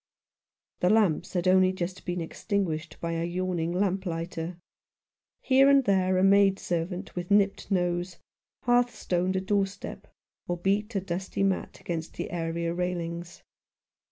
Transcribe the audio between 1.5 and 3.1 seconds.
just been extinguished